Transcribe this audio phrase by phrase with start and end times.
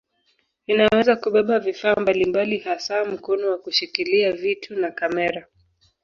[0.67, 5.47] Inaweza kubeba vifaa mbalimbali hasa mkono wa kushikilia vitu na kamera.